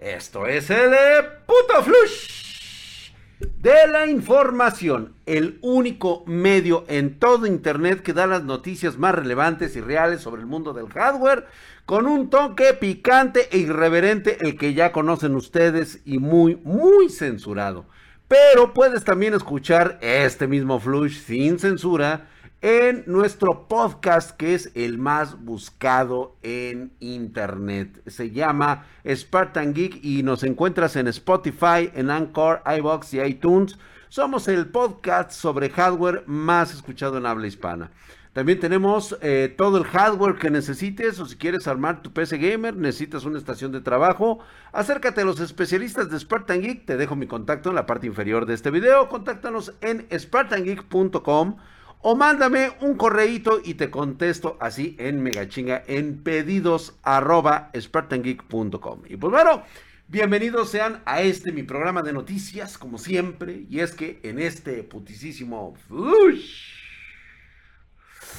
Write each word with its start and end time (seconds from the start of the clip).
Esto 0.00 0.46
es 0.46 0.70
el 0.70 0.92
eh, 0.92 1.24
puto 1.44 1.82
flush 1.82 3.10
de 3.40 3.88
la 3.90 4.06
información, 4.06 5.14
el 5.26 5.58
único 5.60 6.22
medio 6.26 6.84
en 6.86 7.18
todo 7.18 7.46
internet 7.46 8.02
que 8.02 8.12
da 8.12 8.28
las 8.28 8.44
noticias 8.44 8.96
más 8.96 9.12
relevantes 9.16 9.74
y 9.74 9.80
reales 9.80 10.20
sobre 10.20 10.40
el 10.40 10.46
mundo 10.46 10.72
del 10.72 10.88
hardware 10.88 11.46
con 11.84 12.06
un 12.06 12.30
toque 12.30 12.74
picante 12.74 13.48
e 13.50 13.58
irreverente, 13.58 14.38
el 14.40 14.56
que 14.56 14.74
ya 14.74 14.92
conocen 14.92 15.34
ustedes 15.34 16.00
y 16.04 16.18
muy, 16.18 16.56
muy 16.62 17.08
censurado. 17.08 17.86
Pero 18.28 18.74
puedes 18.74 19.02
también 19.02 19.34
escuchar 19.34 19.98
este 20.00 20.46
mismo 20.46 20.78
flush 20.78 21.18
sin 21.18 21.58
censura 21.58 22.28
en 22.60 23.04
nuestro 23.06 23.68
podcast 23.68 24.32
que 24.32 24.54
es 24.54 24.72
el 24.74 24.98
más 24.98 25.40
buscado 25.44 26.36
en 26.42 26.92
internet. 26.98 28.02
Se 28.06 28.30
llama 28.30 28.84
Spartan 29.06 29.74
Geek 29.74 30.04
y 30.04 30.24
nos 30.24 30.42
encuentras 30.42 30.96
en 30.96 31.06
Spotify, 31.08 31.90
en 31.94 32.10
Anchor, 32.10 32.62
iBox 32.78 33.14
y 33.14 33.20
iTunes. 33.20 33.78
Somos 34.08 34.48
el 34.48 34.66
podcast 34.66 35.30
sobre 35.30 35.70
hardware 35.70 36.24
más 36.26 36.74
escuchado 36.74 37.18
en 37.18 37.26
habla 37.26 37.46
hispana. 37.46 37.90
También 38.32 38.60
tenemos 38.60 39.16
eh, 39.20 39.54
todo 39.56 39.78
el 39.78 39.84
hardware 39.84 40.36
que 40.36 40.50
necesites 40.50 41.18
o 41.18 41.26
si 41.26 41.36
quieres 41.36 41.66
armar 41.66 42.02
tu 42.02 42.12
PC 42.12 42.38
gamer, 42.38 42.76
necesitas 42.76 43.24
una 43.24 43.38
estación 43.38 43.72
de 43.72 43.80
trabajo, 43.80 44.38
acércate 44.72 45.22
a 45.22 45.24
los 45.24 45.40
especialistas 45.40 46.10
de 46.10 46.20
Spartan 46.20 46.60
Geek, 46.60 46.84
te 46.84 46.96
dejo 46.96 47.16
mi 47.16 47.26
contacto 47.26 47.70
en 47.70 47.74
la 47.74 47.86
parte 47.86 48.06
inferior 48.06 48.46
de 48.46 48.54
este 48.54 48.70
video, 48.70 49.08
contáctanos 49.08 49.74
en 49.80 50.06
spartangeek.com 50.16 51.56
o 52.00 52.14
mándame 52.14 52.70
un 52.80 52.96
correíto 52.96 53.60
y 53.64 53.74
te 53.74 53.90
contesto 53.90 54.56
así 54.60 54.96
en 54.98 55.22
megachinga 55.22 55.82
en 55.86 56.22
pedidos 56.22 56.96
arroba. 57.02 57.70
Y 57.72 59.16
pues 59.16 59.30
bueno, 59.30 59.62
bienvenidos 60.06 60.70
sean 60.70 61.02
a 61.06 61.22
este 61.22 61.52
mi 61.52 61.62
programa 61.62 62.02
de 62.02 62.12
noticias, 62.12 62.78
como 62.78 62.98
siempre. 62.98 63.64
Y 63.68 63.80
es 63.80 63.92
que 63.92 64.20
en 64.22 64.38
este 64.38 64.82
putisísimo... 64.84 65.76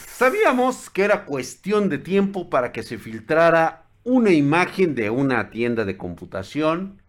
sabíamos 0.07 0.89
que 0.89 1.03
era 1.03 1.25
cuestión 1.25 1.89
de 1.89 1.97
tiempo 1.97 2.49
para 2.49 2.71
que 2.71 2.83
se 2.83 2.97
filtrara 2.97 3.85
una 4.03 4.31
imagen 4.31 4.95
de 4.95 5.09
una 5.09 5.49
tienda 5.49 5.85
de 5.85 5.97
computación 5.97 7.01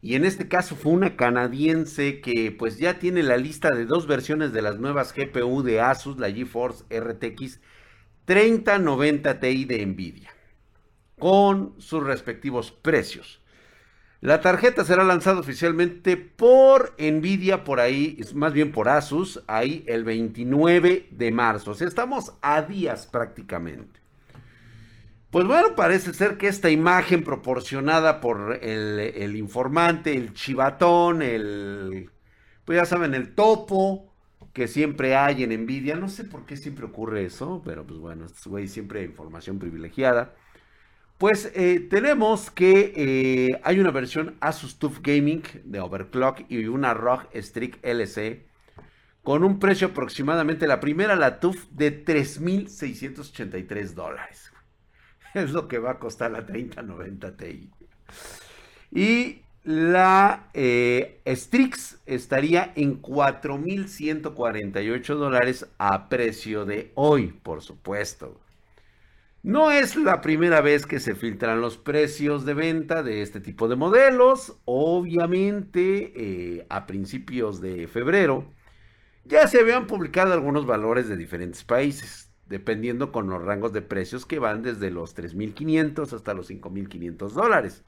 y 0.00 0.14
en 0.14 0.24
este 0.24 0.48
caso 0.48 0.76
fue 0.76 0.92
una 0.92 1.16
canadiense 1.16 2.20
que 2.20 2.52
pues 2.52 2.78
ya 2.78 2.98
tiene 2.98 3.22
la 3.22 3.36
lista 3.36 3.70
de 3.70 3.84
dos 3.84 4.06
versiones 4.06 4.52
de 4.52 4.62
las 4.62 4.78
nuevas 4.78 5.12
GPU 5.12 5.62
de 5.62 5.80
Asus, 5.80 6.18
la 6.18 6.30
GeForce 6.30 6.84
RTX 6.96 7.60
3090 8.24 9.40
Ti 9.40 9.64
de 9.64 9.86
Nvidia, 9.86 10.30
con 11.18 11.74
sus 11.78 12.04
respectivos 12.04 12.70
precios. 12.70 13.40
La 14.20 14.40
tarjeta 14.40 14.84
será 14.84 15.04
lanzada 15.04 15.40
oficialmente 15.40 16.16
por 16.16 16.94
Nvidia, 16.98 17.64
por 17.64 17.78
ahí, 17.80 18.20
más 18.34 18.52
bien 18.52 18.72
por 18.72 18.88
Asus, 18.88 19.42
ahí 19.46 19.84
el 19.86 20.04
29 20.04 21.08
de 21.10 21.30
marzo. 21.30 21.70
O 21.70 21.74
sea, 21.74 21.86
estamos 21.86 22.34
a 22.42 22.62
días 22.62 23.06
prácticamente. 23.06 24.00
Pues 25.30 25.46
bueno, 25.46 25.74
parece 25.76 26.14
ser 26.14 26.38
que 26.38 26.48
esta 26.48 26.70
imagen 26.70 27.22
proporcionada 27.22 28.20
por 28.20 28.58
el, 28.62 29.36
informante, 29.36 30.14
el 30.16 30.32
chivatón, 30.32 31.20
el, 31.20 32.10
pues 32.64 32.78
ya 32.78 32.86
saben, 32.86 33.14
el 33.14 33.34
topo 33.34 34.14
que 34.54 34.68
siempre 34.68 35.16
hay 35.16 35.44
en 35.44 35.50
Nvidia, 35.64 35.96
no 35.96 36.08
sé 36.08 36.24
por 36.24 36.46
qué 36.46 36.56
siempre 36.56 36.86
ocurre 36.86 37.26
eso, 37.26 37.62
pero 37.64 37.86
pues 37.86 38.00
bueno, 38.00 38.24
estos 38.24 38.46
güeyes 38.46 38.72
siempre 38.72 39.00
hay 39.00 39.06
información 39.06 39.58
privilegiada. 39.58 40.34
Pues 41.18 41.52
eh, 41.54 41.80
tenemos 41.90 42.50
que 42.50 42.92
eh, 42.96 43.60
hay 43.64 43.80
una 43.80 43.90
versión 43.90 44.36
Asus 44.40 44.78
TUF 44.78 45.00
Gaming 45.02 45.42
de 45.64 45.80
Overclock 45.80 46.42
y 46.48 46.66
una 46.66 46.94
ROG 46.94 47.28
Strix 47.34 47.78
LC 47.82 48.46
con 49.22 49.44
un 49.44 49.58
precio 49.58 49.88
aproximadamente, 49.88 50.66
la 50.66 50.80
primera 50.80 51.16
la 51.16 51.38
TUF 51.40 51.66
de 51.70 52.04
3.683 52.04 53.94
dólares. 53.94 54.52
es 55.34 55.50
lo 55.52 55.68
que 55.68 55.78
va 55.78 55.92
a 55.92 55.98
costar 55.98 56.30
la 56.30 56.46
3090 56.46 57.36
Ti. 57.36 57.70
Y 58.90 59.42
la 59.64 60.48
eh, 60.54 61.20
Strix 61.26 61.98
estaría 62.06 62.72
en 62.74 63.02
4.148 63.02 65.14
dólares 65.14 65.66
a 65.78 66.08
precio 66.08 66.64
de 66.64 66.90
hoy, 66.94 67.32
por 67.42 67.60
supuesto. 67.62 68.40
No 69.42 69.70
es 69.70 69.96
la 69.96 70.20
primera 70.20 70.60
vez 70.60 70.86
que 70.86 71.00
se 71.00 71.14
filtran 71.14 71.60
los 71.60 71.78
precios 71.78 72.44
de 72.44 72.54
venta 72.54 73.02
de 73.02 73.22
este 73.22 73.40
tipo 73.40 73.68
de 73.68 73.76
modelos. 73.76 74.58
Obviamente, 74.64 76.12
eh, 76.58 76.66
a 76.68 76.86
principios 76.86 77.60
de 77.60 77.86
febrero, 77.88 78.52
ya 79.24 79.46
se 79.46 79.60
habían 79.60 79.86
publicado 79.86 80.32
algunos 80.32 80.66
valores 80.66 81.08
de 81.08 81.16
diferentes 81.16 81.64
países 81.64 82.27
dependiendo 82.48 83.12
con 83.12 83.28
los 83.28 83.42
rangos 83.42 83.72
de 83.72 83.82
precios 83.82 84.26
que 84.26 84.38
van 84.38 84.62
desde 84.62 84.90
los 84.90 85.16
3.500 85.16 86.12
hasta 86.12 86.34
los 86.34 86.50
5.500 86.50 87.30
dólares. 87.30 87.84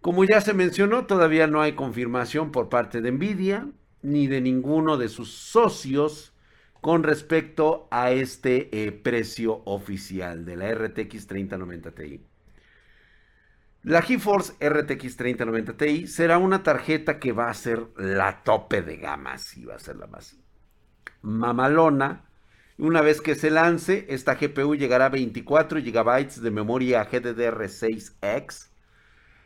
Como 0.00 0.24
ya 0.24 0.40
se 0.40 0.54
mencionó, 0.54 1.06
todavía 1.06 1.46
no 1.46 1.60
hay 1.60 1.74
confirmación 1.74 2.50
por 2.50 2.68
parte 2.68 3.00
de 3.00 3.12
Nvidia 3.12 3.68
ni 4.02 4.26
de 4.26 4.40
ninguno 4.40 4.96
de 4.96 5.08
sus 5.08 5.32
socios 5.32 6.34
con 6.80 7.04
respecto 7.04 7.86
a 7.92 8.10
este 8.10 8.68
eh, 8.86 8.90
precio 8.90 9.62
oficial 9.64 10.44
de 10.44 10.56
la 10.56 10.74
RTX 10.74 11.28
3090 11.28 11.92
Ti. 11.92 12.26
La 13.84 14.02
GeForce 14.02 14.54
RTX 14.60 15.16
3090 15.16 15.76
Ti 15.76 16.06
será 16.08 16.38
una 16.38 16.64
tarjeta 16.64 17.20
que 17.20 17.32
va 17.32 17.48
a 17.48 17.54
ser 17.54 17.86
la 17.96 18.42
tope 18.42 18.82
de 18.82 18.96
gama, 18.96 19.38
sí 19.38 19.64
va 19.64 19.76
a 19.76 19.78
ser 19.78 19.96
la 19.96 20.08
más 20.08 20.36
mamalona 21.22 22.24
una 22.78 23.00
vez 23.00 23.20
que 23.20 23.34
se 23.34 23.50
lance, 23.50 24.06
esta 24.08 24.34
GPU 24.34 24.74
llegará 24.74 25.06
a 25.06 25.10
24 25.10 25.80
GB 25.80 26.40
de 26.40 26.50
memoria 26.50 27.08
GDDR6X, 27.08 28.68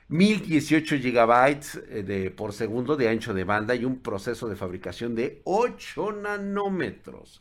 1018 0.09 0.97
GB 0.97 2.05
de, 2.05 2.31
por 2.31 2.53
segundo 2.53 2.97
de 2.97 3.09
ancho 3.09 3.35
de 3.35 3.45
banda 3.45 3.75
y 3.75 3.85
un 3.85 4.01
proceso 4.01 4.49
de 4.49 4.57
fabricación 4.57 5.15
de 5.15 5.41
8 5.45 6.13
nanómetros. 6.13 7.41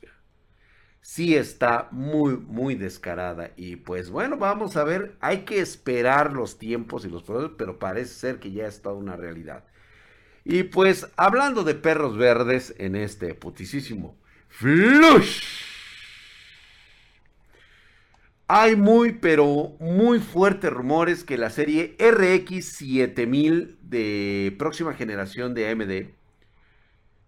Sí 1.02 1.36
está 1.36 1.88
muy, 1.92 2.36
muy 2.36 2.74
descarada. 2.74 3.52
Y 3.56 3.76
pues 3.76 4.10
bueno, 4.10 4.38
vamos 4.38 4.76
a 4.76 4.84
ver. 4.84 5.16
Hay 5.20 5.42
que 5.46 5.60
esperar 5.60 6.34
los 6.34 6.58
tiempos 6.58 7.06
y 7.06 7.10
los 7.10 7.22
procesos, 7.22 7.54
pero 7.60 7.78
parece 7.78 8.12
ser 8.12 8.40
que 8.40 8.52
ya 8.52 8.66
está 8.66 8.92
una 8.92 9.16
realidad. 9.16 9.66
Y 10.44 10.64
pues 10.64 11.08
hablando 11.16 11.64
de 11.64 11.76
perros 11.76 12.18
verdes 12.18 12.74
en 12.80 12.96
este 12.96 13.36
putisísimo 13.36 14.18
flush. 14.50 15.75
Hay 18.48 18.76
muy, 18.76 19.14
pero 19.14 19.76
muy 19.80 20.20
fuertes 20.20 20.72
rumores 20.72 21.24
que 21.24 21.38
la 21.38 21.50
serie 21.50 21.96
RX 22.00 22.66
7000 22.78 23.78
de 23.82 24.56
próxima 24.60 24.94
generación 24.94 25.54
de 25.56 25.70
AMD, 25.70 26.14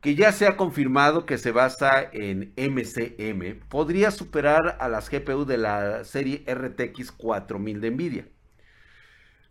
que 0.01 0.16
ya 0.16 0.31
se 0.31 0.47
ha 0.47 0.57
confirmado 0.57 1.25
que 1.25 1.38
se 1.38 1.51
basa 1.51 2.03
en 2.11 2.53
MCM, 2.57 3.59
podría 3.69 4.11
superar 4.11 4.78
a 4.79 4.89
las 4.89 5.09
GPU 5.09 5.45
de 5.45 5.57
la 5.57 6.03
serie 6.03 6.44
RTX 6.47 7.11
4000 7.11 7.81
de 7.81 7.91
Nvidia. 7.91 8.28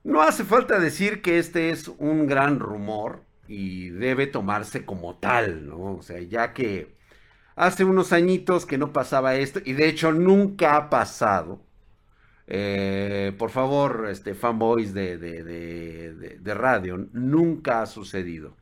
No 0.05 0.23
hace 0.23 0.45
falta 0.45 0.79
decir 0.79 1.21
que 1.23 1.39
este 1.39 1.71
es 1.71 1.89
un 1.89 2.27
gran 2.27 2.61
rumor 2.61 3.25
y 3.49 3.91
debe 3.91 4.27
tomarse 4.27 4.85
como 4.85 5.19
tal, 5.19 5.67
¿no? 5.67 5.97
O 5.97 6.03
sea, 6.03 6.21
ya 6.23 6.53
que 6.55 6.96
Hace 7.57 7.85
unos 7.85 8.13
añitos 8.13 8.67
que 8.67 8.77
no 8.77 8.93
pasaba 8.93 9.37
esto 9.37 9.61
y 9.65 9.73
de 9.73 9.89
hecho 9.89 10.13
nunca 10.13 10.77
ha 10.77 10.91
pasado. 10.91 11.63
Eh, 12.47 13.35
por 13.39 13.51
favor, 13.51 14.09
este, 14.11 14.35
fanboys 14.35 14.93
de, 14.93 15.17
de, 15.19 16.55
radio, 16.55 17.09
nunca 17.13 17.81
ha 17.81 17.87
sucedido. 17.87 18.55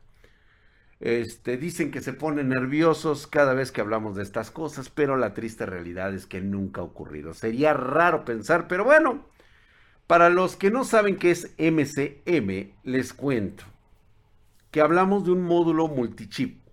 Este, 1.01 1.57
dicen 1.57 1.91
que 1.91 2.01
se 2.01 2.13
ponen 2.13 2.49
nerviosos 2.49 3.27
cada 3.27 3.53
vez 3.53 3.73
que 3.73 3.81
hablamos 3.81 4.15
de 4.15 4.23
estas 4.23 4.49
cosas, 4.49 4.89
pero 4.89 5.17
la 5.17 5.33
triste 5.33 5.65
realidad 5.65 6.13
es 6.13 6.25
que 6.25 6.39
nunca 6.39 6.79
ha 6.79 6.85
ocurrido. 6.85 7.33
Sería 7.33 7.73
raro 7.73 8.23
pensar, 8.23 8.69
pero 8.69 8.85
bueno, 8.85 9.25
para 10.07 10.29
los 10.29 10.55
que 10.55 10.71
no 10.71 10.85
saben 10.85 11.17
qué 11.17 11.31
es 11.31 11.53
MCM, 11.57 12.71
les 12.83 13.13
cuento 13.13 13.65
que 14.71 14.79
hablamos 14.79 15.25
de 15.25 15.31
un 15.31 15.43
módulo 15.43 15.89
multichip 15.89 16.64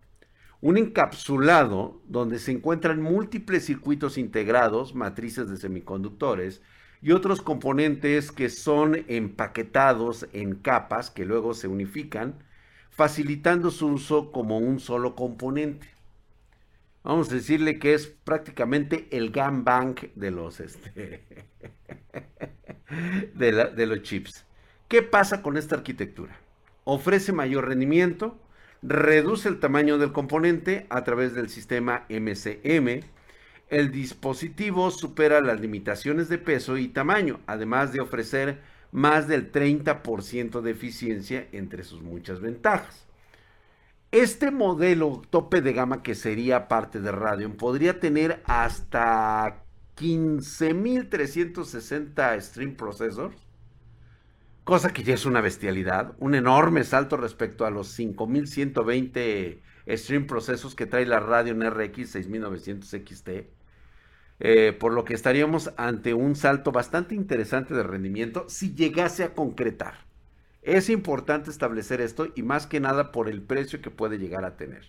un 0.63 0.79
encapsulado 0.79 2.01
donde 2.09 2.39
se 2.39 2.53
encuentran 2.53 3.03
múltiples 3.03 3.67
circuitos 3.67 4.17
integrados, 4.17 4.95
matrices 4.95 5.51
de 5.51 5.59
semiconductores 5.59 6.63
y 7.03 7.11
otros 7.11 7.43
componentes 7.43 8.33
que 8.33 8.49
son 8.49 9.05
empaquetados 9.09 10.29
en 10.33 10.55
capas 10.55 11.11
que 11.11 11.27
luego 11.27 11.53
se 11.53 11.69
unifican, 11.69 12.45
facilitando 12.91 13.71
su 13.71 13.89
uso 13.89 14.31
como 14.33 14.59
un 14.59 14.79
solo 14.79 15.17
componente. 15.17 15.89
Vamos 17.03 17.31
a 17.31 17.35
decirle 17.35 17.81
que 17.81 17.95
es 17.95 18.07
prácticamente 18.07 19.09
el 19.11 19.33
gangbang 19.33 19.97
de 20.15 20.31
los, 20.31 20.61
este, 20.61 21.27
de 23.35 23.87
los 23.87 24.03
chips 24.03 24.47
¿Qué 24.93 25.03
pasa 25.03 25.41
con 25.41 25.57
esta 25.57 25.75
arquitectura? 25.75 26.39
Ofrece 26.85 27.33
mayor 27.33 27.67
rendimiento, 27.67 28.39
reduce 28.83 29.49
el 29.49 29.61
tamaño 29.61 29.99
del 29.99 30.13
componente 30.13 30.87
a 30.91 31.05
través 31.05 31.35
del 31.35 31.49
sistema 31.49 32.05
MCM. 32.09 33.05
El 33.69 33.91
dispositivo 33.91 34.91
supera 34.91 35.41
las 35.41 35.61
limitaciones 35.61 36.29
de 36.29 36.39
peso 36.39 36.77
y 36.77 36.89
tamaño, 36.89 37.41
además 37.47 37.93
de 37.93 38.01
ofrecer 38.01 38.61
más 38.91 39.29
del 39.29 39.51
30% 39.51 40.61
de 40.61 40.71
eficiencia 40.71 41.49
entre 41.53 41.85
sus 41.85 42.03
muchas 42.03 42.41
ventajas. 42.41 43.07
Este 44.11 44.51
modelo 44.51 45.23
tope 45.31 45.63
de 45.63 45.73
gama 45.73 46.03
que 46.03 46.15
sería 46.15 46.69
parte 46.69 47.01
de 47.01 47.13
Radeon 47.13 47.53
podría 47.53 47.99
tener 47.99 48.43
hasta 48.45 49.63
15.360 49.97 52.41
stream 52.43 52.75
processors, 52.75 53.37
cosa 54.65 54.93
que 54.93 55.03
ya 55.03 55.15
es 55.15 55.27
una 55.27 55.41
bestialidad, 55.41 56.15
un 56.19 56.35
enorme 56.35 56.85
salto 56.85 57.17
respecto 57.17 57.67
a 57.67 57.71
los 57.71 57.99
5.120 57.99 59.59
stream 59.97 60.27
processors 60.27 60.75
que 60.75 60.87
trae 60.87 61.07
la 61.07 61.21
Radeon 61.21 61.63
RX 61.69 62.11
6900 62.11 62.89
XT. 62.89 63.31
por 64.79 64.93
lo 64.93 65.05
que 65.05 65.15
estaríamos 65.15 65.73
ante 65.77 66.15
un 66.15 66.37
salto 66.37 66.73
bastante 66.73 67.15
interesante 67.15 67.75
de 67.75 67.83
rendimiento 67.83 68.47
si 68.49 68.75
llegase 68.75 69.25
a 69.25 69.35
concretar. 69.35 69.95
Es 70.63 70.91
importante 70.91 71.51
establecer 71.51 72.01
esto 72.01 72.29
y 72.37 72.43
más 72.43 72.69
que 72.69 72.79
nada 72.79 73.11
por 73.11 73.29
el 73.29 73.43
precio 73.43 73.81
que 73.81 73.91
puede 73.91 74.19
llegar 74.19 74.45
a 74.45 74.57
tener. 74.57 74.85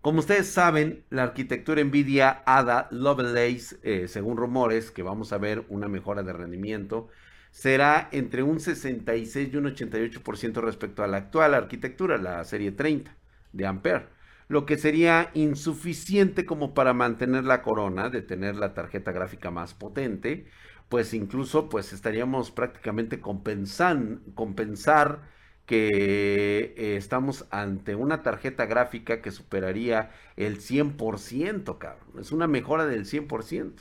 Como 0.00 0.20
ustedes 0.20 0.48
saben, 0.48 1.04
la 1.10 1.24
arquitectura 1.24 1.82
NVIDIA 1.82 2.42
ADA 2.46 2.88
Lovelace, 2.90 3.76
eh, 3.82 4.08
según 4.08 4.38
rumores, 4.38 4.90
que 4.90 5.02
vamos 5.02 5.32
a 5.32 5.38
ver 5.38 5.64
una 5.68 5.88
mejora 5.88 6.22
de 6.22 6.32
rendimiento, 6.32 7.08
será 7.50 8.08
entre 8.12 8.42
un 8.42 8.60
66 8.60 9.50
y 9.52 9.56
un 9.56 9.66
88% 9.66 10.60
respecto 10.60 11.02
a 11.02 11.06
la 11.06 11.18
actual 11.18 11.54
arquitectura, 11.54 12.18
la 12.18 12.44
serie 12.44 12.72
30 12.72 13.14
de 13.52 13.66
Ampere, 13.66 14.06
lo 14.48 14.66
que 14.66 14.78
sería 14.78 15.30
insuficiente 15.34 16.44
como 16.46 16.74
para 16.74 16.92
mantener 16.94 17.44
la 17.44 17.62
corona 17.62 18.10
de 18.10 18.22
tener 18.22 18.56
la 18.56 18.74
tarjeta 18.74 19.12
gráfica 19.12 19.50
más 19.50 19.74
potente 19.74 20.46
pues 20.88 21.14
incluso 21.14 21.68
pues 21.68 21.92
estaríamos 21.92 22.50
prácticamente 22.50 23.20
compensan, 23.20 24.22
compensar 24.34 25.22
que 25.66 26.74
eh, 26.76 26.96
estamos 26.96 27.46
ante 27.50 27.94
una 27.94 28.22
tarjeta 28.22 28.66
gráfica 28.66 29.20
que 29.20 29.30
superaría 29.30 30.10
el 30.36 30.60
100%, 30.60 31.78
cabrón. 31.78 32.18
Es 32.20 32.32
una 32.32 32.46
mejora 32.46 32.86
del 32.86 33.04
100%, 33.04 33.74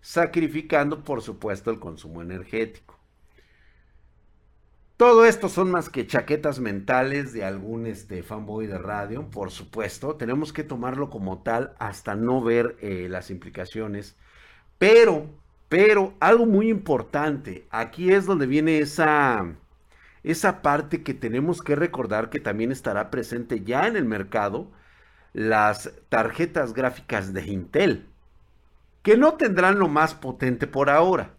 sacrificando 0.00 1.04
por 1.04 1.20
supuesto 1.22 1.70
el 1.70 1.78
consumo 1.78 2.22
energético. 2.22 2.95
Todo 4.96 5.26
esto 5.26 5.48
son 5.48 5.70
más 5.70 5.88
que 5.90 6.06
chaquetas 6.06 6.58
mentales 6.58 7.32
de 7.32 7.44
algún 7.44 7.86
este, 7.86 8.22
fanboy 8.22 8.66
de 8.66 8.78
radio, 8.78 9.28
por 9.30 9.50
supuesto. 9.50 10.16
Tenemos 10.16 10.52
que 10.52 10.64
tomarlo 10.64 11.10
como 11.10 11.42
tal 11.42 11.74
hasta 11.78 12.14
no 12.14 12.42
ver 12.42 12.76
eh, 12.80 13.08
las 13.10 13.30
implicaciones. 13.30 14.16
Pero 14.78 15.28
pero 15.68 16.14
algo 16.20 16.46
muy 16.46 16.68
importante, 16.68 17.66
aquí 17.70 18.12
es 18.12 18.26
donde 18.26 18.46
viene 18.46 18.78
esa, 18.78 19.56
esa 20.22 20.62
parte 20.62 21.02
que 21.02 21.14
tenemos 21.14 21.60
que 21.62 21.74
recordar 21.74 22.30
que 22.30 22.38
también 22.40 22.70
estará 22.70 23.10
presente 23.10 23.62
ya 23.64 23.86
en 23.88 23.96
el 23.96 24.04
mercado, 24.04 24.70
las 25.32 25.92
tarjetas 26.08 26.72
gráficas 26.72 27.32
de 27.32 27.46
Intel, 27.46 28.06
que 29.02 29.16
no 29.16 29.34
tendrán 29.34 29.78
lo 29.78 29.88
más 29.88 30.14
potente 30.14 30.66
por 30.68 30.88
ahora. 30.88 31.35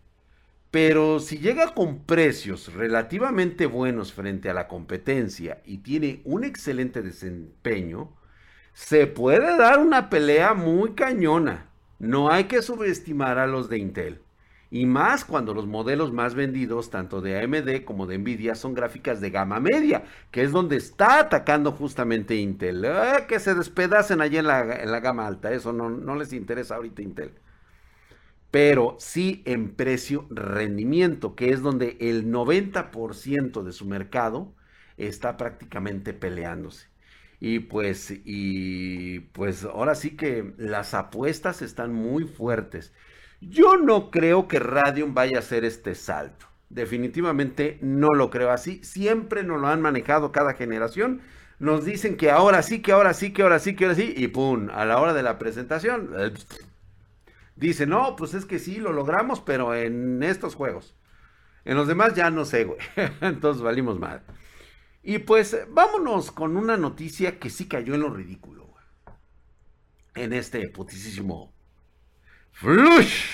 Pero 0.78 1.20
si 1.20 1.40
llega 1.40 1.74
con 1.74 2.04
precios 2.04 2.72
relativamente 2.72 3.66
buenos 3.66 4.14
frente 4.14 4.48
a 4.48 4.54
la 4.54 4.68
competencia 4.68 5.60
y 5.66 5.80
tiene 5.80 6.22
un 6.24 6.44
excelente 6.44 7.02
desempeño, 7.02 8.12
se 8.74 9.08
puede 9.08 9.58
dar 9.58 9.80
una 9.80 10.12
pelea 10.12 10.54
muy 10.54 10.92
cañona. 10.94 11.72
No 11.98 12.30
hay 12.30 12.44
que 12.44 12.62
subestimar 12.62 13.40
a 13.40 13.48
los 13.48 13.70
de 13.70 13.80
Intel. 13.80 14.22
Y 14.70 14.86
más 14.86 15.26
cuando 15.26 15.56
los 15.56 15.66
modelos 15.66 16.14
más 16.14 16.36
vendidos, 16.36 16.92
tanto 16.92 17.22
de 17.22 17.42
AMD 17.42 17.84
como 17.84 18.06
de 18.06 18.20
Nvidia, 18.20 18.54
son 18.54 18.76
gráficas 18.76 19.20
de 19.20 19.32
gama 19.32 19.60
media, 19.60 20.04
que 20.30 20.44
es 20.44 20.52
donde 20.52 20.76
está 20.78 21.22
atacando 21.22 21.72
justamente 21.72 22.36
Intel. 22.36 22.86
Eh, 22.86 23.26
que 23.28 23.40
se 23.40 23.56
despedacen 23.56 24.22
allí 24.22 24.38
en 24.38 24.46
la, 24.46 24.62
gama 25.00 25.26
alta, 25.26 25.52
eso 25.52 25.74
no, 25.74 25.90
no 25.90 26.16
les 26.16 26.34
interesa 26.34 26.76
ahorita 26.76 27.02
Intel. 27.02 27.32
Pero 28.52 28.96
sí 29.00 29.42
en 29.46 29.76
precio 29.76 30.28
rendimiento, 30.30 31.36
que 31.36 31.50
es 31.52 31.62
donde 31.62 31.98
el 32.00 32.32
90% 32.32 33.64
de 33.64 33.74
su 33.74 33.86
mercado 33.86 34.54
está 34.98 35.38
prácticamente 35.38 36.14
peleándose. 36.14 36.88
Y 37.40 37.60
pues, 37.60 38.14
y 38.26 39.20
pues 39.20 39.64
ahora 39.64 39.96
sí 39.96 40.16
que 40.18 40.54
las 40.58 40.94
apuestas 40.94 41.62
están 41.62 41.94
muy 41.94 42.24
fuertes. 42.26 42.94
Yo 43.42 43.78
no 43.78 44.10
creo 44.12 44.48
que 44.48 44.60
Radeon 44.60 45.14
vaya 45.14 45.38
a 45.38 45.40
hacer 45.40 45.64
este 45.66 45.94
salto. 45.96 46.48
Definitivamente 46.70 47.78
no 47.82 48.10
lo 48.14 48.30
creo 48.30 48.52
así. 48.52 48.84
Siempre 48.84 49.44
nos 49.44 49.62
lo 49.62 49.68
han 49.68 49.82
manejado 49.82 50.32
cada 50.32 50.54
generación. 50.54 51.22
Nos 51.60 51.86
dicen 51.86 52.18
que 52.18 52.32
ahora 52.32 52.62
sí, 52.64 52.82
que 52.82 52.92
ahora 52.92 53.14
sí, 53.14 53.34
que 53.34 53.44
ahora 53.44 53.60
sí, 53.60 53.76
que 53.76 53.86
ahora 53.86 53.96
sí. 53.96 54.14
Y 54.16 54.28
pum, 54.30 54.70
a 54.72 54.86
la 54.86 55.00
hora 55.00 55.14
de 55.14 55.24
la 55.24 55.38
presentación. 55.38 56.10
Eh, 57.58 57.60
dice, 57.60 57.86
no, 57.86 58.16
pues 58.16 58.34
es 58.34 58.46
que 58.46 58.60
sí, 58.60 58.78
lo 58.78 58.94
logramos, 58.94 59.42
pero 59.42 59.76
en 59.76 60.22
estos 60.24 60.56
juegos. 60.56 60.96
En 61.66 61.76
los 61.76 61.88
demás 61.88 62.14
ya 62.14 62.30
no 62.30 62.46
sé, 62.46 62.64
güey. 62.64 62.80
Entonces 63.22 63.62
valimos 63.62 64.00
mal. 64.00 64.24
Y 65.04 65.20
pues 65.20 65.58
vámonos 65.70 66.32
con 66.32 66.58
una 66.58 66.78
noticia 66.78 67.40
que 67.40 67.50
sí 67.50 67.68
cayó 67.68 67.96
en 67.96 68.02
lo 68.02 68.10
ridículo, 68.10 68.66
güey. 68.66 68.84
En 70.16 70.34
este 70.34 70.68
putisísimo 70.70 71.54
Flush. 72.52 73.26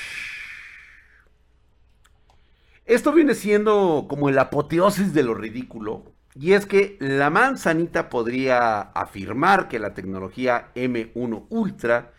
Esto 2.85 3.13
viene 3.13 3.35
siendo 3.35 4.07
como 4.09 4.27
el 4.29 4.37
apoteosis 4.37 5.13
de 5.13 5.23
lo 5.23 5.33
ridículo. 5.33 6.13
Y 6.35 6.53
es 6.53 6.65
que 6.65 6.97
la 6.99 7.29
manzanita 7.29 8.09
podría 8.09 8.81
afirmar 8.81 9.67
que 9.67 9.79
la 9.79 9.93
tecnología 9.93 10.71
M1 10.75 11.45
Ultra 11.49 12.13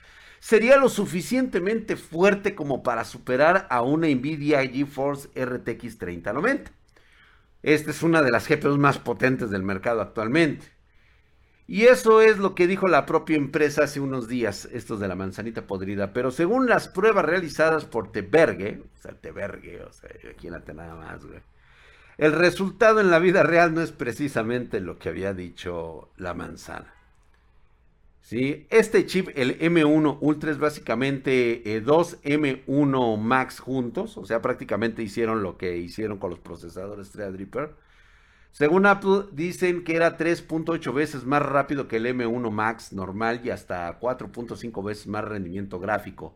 sería 0.45 0.77
lo 0.77 0.91
suficientemente 0.91 1.97
fuerte 1.97 2.55
como 2.55 2.83
para 2.83 3.05
superar 3.05 3.67
a 3.71 3.81
una 3.81 4.09
Nvidia 4.09 4.61
GeForce 4.61 5.31
RTX 5.43 5.97
3090. 5.97 6.71
Esta 7.63 7.91
es 7.91 8.03
una 8.03 8.21
de 8.21 8.31
las 8.31 8.47
GPUs 8.47 8.77
más 8.77 8.99
potentes 8.99 9.49
del 9.49 9.63
mercado 9.63 10.03
actualmente. 10.03 10.67
Y 11.67 11.85
eso 11.85 12.21
es 12.21 12.37
lo 12.37 12.55
que 12.55 12.67
dijo 12.67 12.89
la 12.89 13.07
propia 13.07 13.39
empresa 13.39 13.85
hace 13.85 14.01
unos 14.01 14.29
días, 14.29 14.69
estos 14.71 15.01
de 15.01 15.09
la 15.09 15.15
manzanita 15.15 15.67
podrida. 15.67 16.13
Pero 16.13 16.31
según 16.31 16.67
las 16.67 16.89
pruebas 16.89 17.25
realizadas 17.25 17.87
por 17.87 18.13
Teberge, 18.13 18.83
o 18.83 19.01
sea, 19.01 19.15
Teberge, 19.15 19.83
o 19.83 19.93
sea, 19.95 20.11
imagínate 20.23 20.75
nada 20.75 20.95
más, 20.95 21.25
güey. 21.25 21.41
El 22.19 22.33
resultado 22.33 23.01
en 23.01 23.11
la 23.11 23.19
vida 23.19 23.45
real 23.45 23.73
no 23.73 23.81
es 23.81 23.93
precisamente 23.93 24.81
lo 24.81 24.99
que 24.99 25.09
había 25.09 25.33
dicho 25.33 26.11
la 26.19 26.35
manzana. 26.35 26.93
Este 28.31 29.05
chip, 29.05 29.29
el 29.35 29.59
M1 29.59 30.17
Ultra, 30.21 30.51
es 30.51 30.59
básicamente 30.59 31.77
eh, 31.77 31.81
dos 31.83 32.23
M1 32.23 33.19
Max 33.19 33.61
juntos. 33.61 34.17
O 34.17 34.25
sea, 34.25 34.41
prácticamente 34.41 35.03
hicieron 35.03 35.43
lo 35.43 35.59
que 35.59 35.77
hicieron 35.77 36.19
con 36.19 36.31
los 36.31 36.39
procesadores 36.39 37.11
Threadripper. 37.11 37.75
Según 38.51 38.87
Apple, 38.87 39.25
dicen 39.33 39.85
que 39.85 39.97
era 39.97 40.17
3.8 40.17 40.95
veces 40.95 41.25
más 41.27 41.43
rápido 41.43 41.87
que 41.87 41.97
el 41.97 42.07
M1 42.07 42.51
Max 42.51 42.93
normal 42.93 43.43
y 43.45 43.51
hasta 43.51 44.01
4.5 44.01 44.83
veces 44.83 45.07
más 45.07 45.25
rendimiento 45.25 45.79
gráfico. 45.79 46.35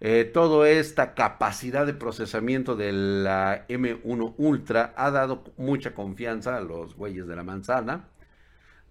Eh, 0.00 0.30
toda 0.32 0.70
esta 0.70 1.14
capacidad 1.14 1.84
de 1.84 1.92
procesamiento 1.92 2.74
de 2.76 2.92
la 2.92 3.66
M1 3.68 4.34
Ultra 4.38 4.94
ha 4.96 5.10
dado 5.10 5.44
mucha 5.56 5.92
confianza 5.92 6.56
a 6.56 6.60
los 6.60 6.94
güeyes 6.94 7.26
de 7.26 7.36
la 7.36 7.42
manzana 7.42 8.08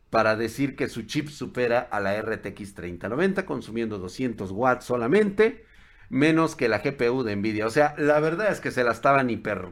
para 0.10 0.36
decir 0.36 0.76
que 0.76 0.88
su 0.88 1.04
chip 1.04 1.30
supera 1.30 1.80
a 1.80 2.00
la 2.00 2.22
RTX 2.22 2.74
3090 2.74 3.46
consumiendo 3.46 3.98
200 3.98 4.52
watts 4.52 4.86
solamente, 4.86 5.66
menos 6.10 6.56
que 6.56 6.70
la 6.70 6.80
GPU 6.80 7.24
de 7.24 7.36
Nvidia. 7.36 7.68
O 7.68 7.70
sea, 7.70 7.94
la 7.98 8.20
verdad 8.20 8.52
es 8.52 8.62
que 8.62 8.72
se 8.72 8.84
la 8.84 8.92
estaban 8.92 9.30
hiper 9.30 9.70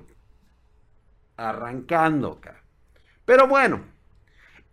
arrancando. 1.38 2.42
Pero 3.25 3.48
bueno, 3.48 3.84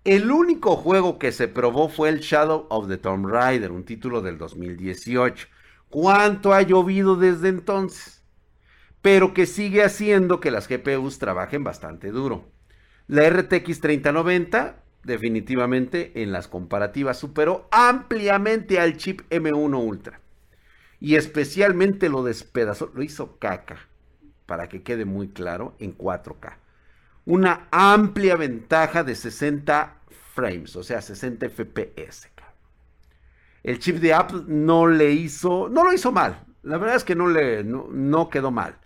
el 0.04 0.30
único 0.30 0.76
juego 0.76 1.18
que 1.18 1.30
se 1.32 1.48
probó 1.48 1.88
fue 1.88 2.08
el 2.08 2.20
Shadow 2.20 2.66
of 2.70 2.88
the 2.88 2.98
Tomb 2.98 3.26
Raider, 3.26 3.70
un 3.70 3.84
título 3.84 4.20
del 4.20 4.38
2018. 4.38 5.46
¿Cuánto 5.88 6.52
ha 6.52 6.62
llovido 6.62 7.16
desde 7.16 7.48
entonces? 7.48 8.24
Pero 9.00 9.34
que 9.34 9.46
sigue 9.46 9.82
haciendo 9.84 10.40
que 10.40 10.50
las 10.50 10.68
GPUs 10.68 11.18
trabajen 11.18 11.64
bastante 11.64 12.10
duro. 12.10 12.50
La 13.06 13.28
RTX 13.28 13.80
3090 13.80 14.81
definitivamente 15.04 16.22
en 16.22 16.32
las 16.32 16.48
comparativas 16.48 17.18
superó 17.18 17.68
ampliamente 17.70 18.80
al 18.80 18.96
chip 18.96 19.22
M1 19.30 19.76
Ultra. 19.76 20.20
Y 21.00 21.16
especialmente 21.16 22.08
lo 22.08 22.22
despedazó, 22.22 22.90
lo 22.94 23.02
hizo 23.02 23.38
caca, 23.38 23.88
para 24.46 24.68
que 24.68 24.82
quede 24.82 25.04
muy 25.04 25.28
claro, 25.28 25.74
en 25.78 25.96
4K. 25.96 26.56
una 27.24 27.68
amplia 27.70 28.36
ventaja 28.36 29.04
de 29.04 29.14
60 29.14 29.96
frames, 30.34 30.76
o 30.76 30.82
sea, 30.82 31.00
60 31.00 31.48
FPS. 31.48 32.32
El 33.62 33.78
chip 33.78 33.96
de 33.96 34.12
Apple 34.12 34.42
no 34.48 34.86
le 34.86 35.12
hizo, 35.12 35.68
no 35.68 35.84
lo 35.84 35.92
hizo 35.92 36.10
mal. 36.10 36.44
La 36.62 36.78
verdad 36.78 36.96
es 36.96 37.04
que 37.04 37.14
no 37.14 37.28
le, 37.28 37.62
no, 37.64 38.28
quedó 38.28 38.50
mal. 38.50 38.76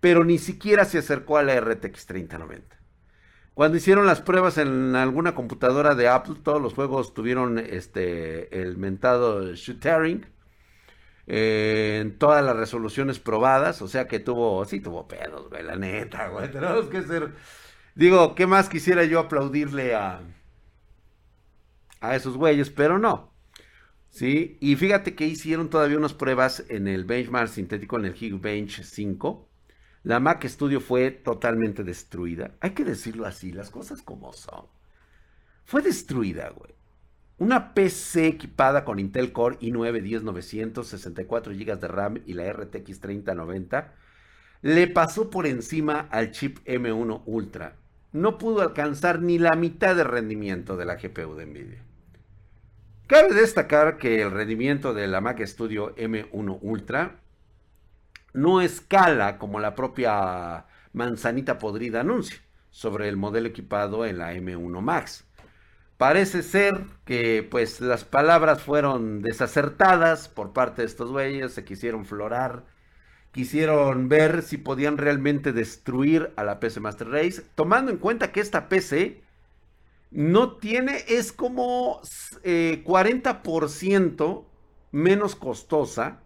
Pero 0.00 0.24
ni 0.24 0.38
siquiera 0.38 0.84
se 0.84 0.98
acercó 0.98 1.38
a 1.38 1.42
la 1.42 1.58
RTX 1.58 2.06
3090. 2.06 2.75
Cuando 3.56 3.78
hicieron 3.78 4.04
las 4.04 4.20
pruebas 4.20 4.58
en 4.58 4.94
alguna 4.96 5.34
computadora 5.34 5.94
de 5.94 6.08
Apple, 6.08 6.34
todos 6.42 6.60
los 6.60 6.74
juegos 6.74 7.14
tuvieron 7.14 7.58
este, 7.58 8.60
el 8.60 8.76
mentado 8.76 9.54
shooting 9.54 10.26
eh, 11.26 12.00
en 12.02 12.18
todas 12.18 12.44
las 12.44 12.54
resoluciones 12.54 13.18
probadas, 13.18 13.80
o 13.80 13.88
sea 13.88 14.08
que 14.08 14.20
tuvo, 14.20 14.62
sí 14.66 14.80
tuvo 14.80 15.08
pedos, 15.08 15.48
güey, 15.48 15.62
la 15.62 15.76
neta, 15.76 16.28
güey, 16.28 16.50
tenemos 16.52 16.88
que 16.88 17.00
ser, 17.04 17.32
digo, 17.94 18.34
¿qué 18.34 18.46
más 18.46 18.68
quisiera 18.68 19.04
yo 19.04 19.20
aplaudirle 19.20 19.94
a, 19.94 20.20
a 22.02 22.14
esos 22.14 22.36
güeyes? 22.36 22.68
Pero 22.68 22.98
no, 22.98 23.32
¿sí? 24.10 24.58
Y 24.60 24.76
fíjate 24.76 25.14
que 25.14 25.24
hicieron 25.24 25.70
todavía 25.70 25.96
unas 25.96 26.12
pruebas 26.12 26.62
en 26.68 26.88
el 26.88 27.06
benchmark 27.06 27.48
sintético, 27.48 27.98
en 27.98 28.04
el 28.04 28.12
Geekbench 28.14 28.82
5. 28.82 29.48
La 30.06 30.20
Mac 30.20 30.46
Studio 30.46 30.80
fue 30.80 31.10
totalmente 31.10 31.82
destruida. 31.82 32.52
Hay 32.60 32.70
que 32.70 32.84
decirlo 32.84 33.26
así, 33.26 33.50
las 33.50 33.70
cosas 33.70 34.02
como 34.02 34.32
son. 34.32 34.66
Fue 35.64 35.82
destruida, 35.82 36.50
güey. 36.50 36.70
Una 37.38 37.74
PC 37.74 38.28
equipada 38.28 38.84
con 38.84 39.00
Intel 39.00 39.32
Core 39.32 39.58
i9 39.58 40.00
10900, 40.00 40.86
64 40.86 41.52
GB 41.52 41.80
de 41.80 41.88
RAM 41.88 42.22
y 42.24 42.34
la 42.34 42.52
RTX 42.52 43.00
3090 43.00 43.94
le 44.62 44.86
pasó 44.86 45.28
por 45.28 45.44
encima 45.44 46.06
al 46.12 46.30
chip 46.30 46.58
M1 46.64 47.22
Ultra. 47.26 47.74
No 48.12 48.38
pudo 48.38 48.62
alcanzar 48.62 49.20
ni 49.20 49.40
la 49.40 49.56
mitad 49.56 49.96
de 49.96 50.04
rendimiento 50.04 50.76
de 50.76 50.84
la 50.84 50.94
GPU 50.94 51.34
de 51.34 51.46
Nvidia. 51.46 51.82
Cabe 53.08 53.34
destacar 53.34 53.98
que 53.98 54.22
el 54.22 54.30
rendimiento 54.30 54.94
de 54.94 55.08
la 55.08 55.20
Mac 55.20 55.44
Studio 55.44 55.96
M1 55.96 56.58
Ultra 56.62 57.25
no 58.36 58.60
escala 58.60 59.38
como 59.38 59.58
la 59.60 59.74
propia 59.74 60.66
manzanita 60.92 61.58
podrida 61.58 62.00
anuncia 62.00 62.38
sobre 62.70 63.08
el 63.08 63.16
modelo 63.16 63.48
equipado 63.48 64.04
en 64.04 64.18
la 64.18 64.34
M1 64.34 64.80
Max. 64.80 65.24
Parece 65.96 66.42
ser 66.42 66.84
que 67.06 67.46
pues 67.50 67.80
las 67.80 68.04
palabras 68.04 68.62
fueron 68.62 69.22
desacertadas 69.22 70.28
por 70.28 70.52
parte 70.52 70.82
de 70.82 70.86
estos 70.86 71.10
güeyes, 71.10 71.54
se 71.54 71.64
quisieron 71.64 72.04
florar, 72.04 72.64
quisieron 73.32 74.10
ver 74.10 74.42
si 74.42 74.58
podían 74.58 74.98
realmente 74.98 75.52
destruir 75.52 76.32
a 76.36 76.44
la 76.44 76.60
PC 76.60 76.80
Master 76.80 77.08
Race, 77.08 77.42
tomando 77.54 77.90
en 77.90 77.96
cuenta 77.96 78.30
que 78.30 78.40
esta 78.40 78.68
PC 78.68 79.22
no 80.10 80.56
tiene, 80.56 81.04
es 81.08 81.32
como 81.32 82.02
40% 82.44 84.40
eh, 84.40 84.44
menos 84.92 85.34
costosa 85.34 86.20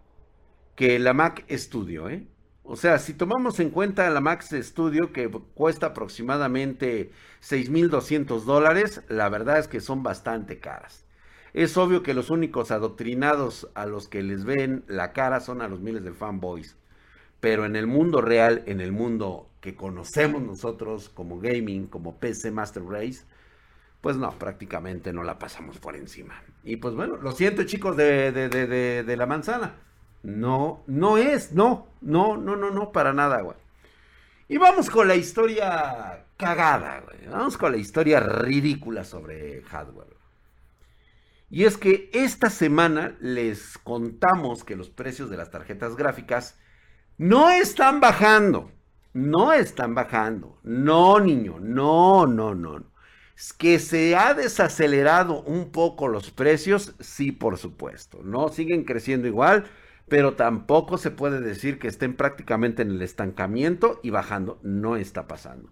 que 0.81 0.97
la 0.97 1.13
Mac 1.13 1.45
Studio, 1.51 2.09
¿eh? 2.09 2.25
O 2.63 2.75
sea, 2.75 2.97
si 2.97 3.13
tomamos 3.13 3.59
en 3.59 3.69
cuenta 3.69 4.09
la 4.09 4.19
Mac 4.19 4.41
Studio 4.41 5.13
que 5.13 5.29
cuesta 5.29 5.85
aproximadamente 5.85 7.11
6.200 7.43 8.45
dólares, 8.45 9.03
la 9.07 9.29
verdad 9.29 9.59
es 9.59 9.67
que 9.67 9.79
son 9.79 10.01
bastante 10.01 10.57
caras. 10.57 11.05
Es 11.53 11.77
obvio 11.77 12.01
que 12.01 12.15
los 12.15 12.31
únicos 12.31 12.71
adoctrinados 12.71 13.69
a 13.75 13.85
los 13.85 14.07
que 14.07 14.23
les 14.23 14.43
ven 14.43 14.83
la 14.87 15.13
cara 15.13 15.39
son 15.39 15.61
a 15.61 15.67
los 15.67 15.81
miles 15.81 16.03
de 16.03 16.13
fanboys. 16.13 16.75
Pero 17.39 17.67
en 17.67 17.75
el 17.75 17.85
mundo 17.85 18.19
real, 18.19 18.63
en 18.65 18.81
el 18.81 18.91
mundo 18.91 19.51
que 19.59 19.75
conocemos 19.75 20.41
nosotros 20.41 21.09
como 21.09 21.39
gaming, 21.39 21.85
como 21.85 22.17
PC 22.17 22.49
Master 22.49 22.85
Race, 22.85 23.23
pues 24.01 24.17
no, 24.17 24.31
prácticamente 24.31 25.13
no 25.13 25.21
la 25.21 25.37
pasamos 25.37 25.77
por 25.77 25.95
encima. 25.95 26.41
Y 26.63 26.77
pues 26.77 26.95
bueno, 26.95 27.17
lo 27.17 27.33
siento 27.33 27.65
chicos 27.65 27.95
de, 27.95 28.31
de, 28.31 29.15
la 29.15 29.27
manzana. 29.27 29.75
No, 30.23 30.83
no 30.87 31.17
es, 31.17 31.51
no, 31.53 31.87
no, 32.01 32.37
no, 32.37 32.55
no, 32.55 32.71
no, 32.71 32.91
para 32.91 33.13
nada, 33.13 33.41
güey. 33.41 33.57
Y 34.47 34.57
vamos 34.57 34.89
con 34.89 35.07
la 35.07 35.15
historia 35.15 36.25
cagada, 36.37 37.01
güey. 37.01 37.27
Vamos 37.27 37.57
con 37.57 37.71
la 37.71 37.77
historia 37.77 38.19
ridícula 38.19 39.03
sobre 39.03 39.61
hardware. 39.63 40.15
Y 41.49 41.65
es 41.65 41.77
que 41.77 42.09
esta 42.13 42.49
semana 42.49 43.15
les 43.19 43.77
contamos 43.77 44.63
que 44.63 44.75
los 44.75 44.89
precios 44.89 45.29
de 45.29 45.37
las 45.37 45.51
tarjetas 45.51 45.95
gráficas 45.95 46.57
no 47.17 47.49
están 47.49 47.99
bajando. 47.99 48.71
No 49.13 49.51
están 49.53 49.95
bajando. 49.95 50.59
No, 50.63 51.19
niño. 51.19 51.59
No, 51.59 52.27
no, 52.27 52.55
no 52.55 52.91
que 53.57 53.79
se 53.79 54.15
ha 54.15 54.33
desacelerado 54.33 55.41
un 55.41 55.71
poco 55.71 56.07
los 56.07 56.29
precios, 56.29 56.93
sí, 56.99 57.31
por 57.31 57.57
supuesto, 57.57 58.21
no 58.23 58.49
siguen 58.49 58.83
creciendo 58.83 59.27
igual, 59.27 59.65
pero 60.11 60.33
tampoco 60.33 60.97
se 60.97 61.09
puede 61.09 61.39
decir 61.39 61.79
que 61.79 61.87
estén 61.87 62.17
prácticamente 62.17 62.81
en 62.81 62.91
el 62.91 63.01
estancamiento 63.01 64.01
y 64.03 64.09
bajando, 64.09 64.59
no 64.61 64.97
está 64.97 65.25
pasando. 65.25 65.71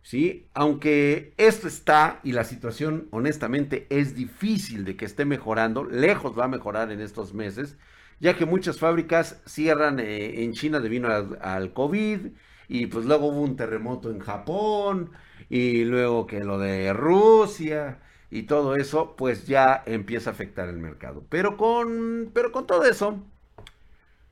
¿Sí? 0.00 0.48
Aunque 0.54 1.34
esto 1.36 1.68
está 1.68 2.20
y 2.24 2.32
la 2.32 2.44
situación 2.44 3.08
honestamente 3.10 3.86
es 3.90 4.14
difícil 4.14 4.86
de 4.86 4.96
que 4.96 5.04
esté 5.04 5.26
mejorando, 5.26 5.84
lejos 5.84 6.38
va 6.38 6.46
a 6.46 6.48
mejorar 6.48 6.90
en 6.90 7.02
estos 7.02 7.34
meses, 7.34 7.76
ya 8.18 8.34
que 8.34 8.46
muchas 8.46 8.78
fábricas 8.78 9.42
cierran 9.44 10.00
eh, 10.00 10.42
en 10.42 10.54
China 10.54 10.80
debido 10.80 11.08
al, 11.08 11.38
al 11.42 11.74
COVID 11.74 12.28
y 12.66 12.86
pues 12.86 13.04
luego 13.04 13.26
hubo 13.26 13.42
un 13.42 13.56
terremoto 13.56 14.10
en 14.10 14.20
Japón 14.20 15.10
y 15.50 15.84
luego 15.84 16.26
que 16.26 16.40
lo 16.40 16.58
de 16.58 16.94
Rusia 16.94 18.00
y 18.30 18.44
todo 18.44 18.74
eso, 18.74 19.16
pues 19.16 19.46
ya 19.46 19.82
empieza 19.84 20.30
a 20.30 20.32
afectar 20.32 20.70
el 20.70 20.78
mercado. 20.78 21.26
Pero 21.28 21.58
con, 21.58 22.30
pero 22.32 22.52
con 22.52 22.66
todo 22.66 22.84
eso, 22.84 23.22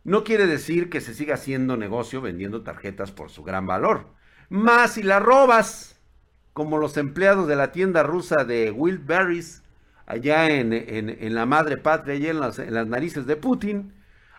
no 0.05 0.25
quiere 0.25 0.47
decir 0.47 0.91
que 0.91 1.01
se 1.01 1.15
siga 1.15 1.35
haciendo 1.35 1.77
negocio 1.77 2.21
vendiendo 2.21 2.63
tarjetas 2.63 3.13
por 3.13 3.31
su 3.31 3.45
gran 3.45 3.67
valor. 3.67 4.07
Más 4.49 4.95
si 4.95 5.03
las 5.03 5.23
robas, 5.23 6.01
como 6.53 6.79
los 6.79 6.97
empleados 6.97 7.47
de 7.47 7.57
la 7.57 7.73
tienda 7.73 8.03
rusa 8.03 8.45
de 8.45 8.71
Will 8.71 8.99
Berries, 8.99 9.63
allá 10.07 10.49
en, 10.49 10.73
en, 10.73 11.35
la 11.35 11.45
madre 11.45 11.77
patria, 11.77 12.15
allá 12.15 12.31
en 12.31 12.41
las, 12.41 12.59
en 12.59 12.73
las 12.73 12.87
narices 12.87 13.27
de 13.27 13.37
Putin. 13.37 13.93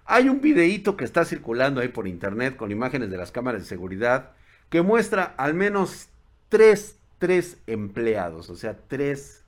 Hay 0.06 0.28
un 0.28 0.42
videíto 0.42 0.98
que 0.98 1.06
está 1.06 1.26
circulando 1.26 1.80
ahí 1.80 1.90
por 1.90 2.08
internet 2.08 2.56
con 2.56 2.72
imágenes 2.72 3.12
de 3.12 3.18
las 3.18 3.32
cámaras 3.32 3.62
de 3.62 3.68
seguridad 3.68 4.32
que 4.70 4.82
muestra 4.82 5.36
al 5.38 5.54
menos 5.54 6.10
tres, 6.50 6.98
tres 7.20 7.58
empleados, 7.68 8.50
o 8.50 8.56
sea, 8.56 8.78
tres 8.88 9.44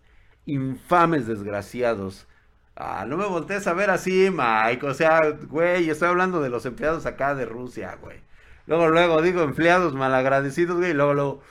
infames 0.45 1.25
desgraciados. 1.25 2.27
Ah, 2.75 3.05
no 3.07 3.17
me 3.17 3.25
voltees 3.25 3.67
a 3.67 3.73
ver 3.73 3.89
así, 3.89 4.29
Mike. 4.31 4.85
O 4.85 4.93
sea, 4.93 5.19
güey, 5.47 5.89
estoy 5.89 6.09
hablando 6.09 6.41
de 6.41 6.49
los 6.49 6.65
empleados 6.65 7.05
acá 7.05 7.35
de 7.35 7.45
Rusia, 7.45 7.97
güey. 8.01 8.19
Luego, 8.67 8.89
luego 8.89 9.21
digo 9.21 9.41
empleados 9.41 9.93
malagradecidos, 9.93 10.77
güey, 10.77 10.93
luego, 10.93 11.13
luego. 11.13 11.43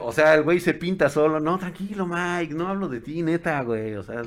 o 0.00 0.12
sea, 0.12 0.34
el 0.34 0.42
güey 0.42 0.60
se 0.60 0.74
pinta 0.74 1.08
solo. 1.08 1.40
No, 1.40 1.58
tranquilo, 1.58 2.06
Mike, 2.06 2.54
no 2.54 2.68
hablo 2.68 2.88
de 2.88 3.00
ti, 3.00 3.22
neta, 3.22 3.62
güey. 3.62 3.94
O 3.96 4.02
sea. 4.02 4.22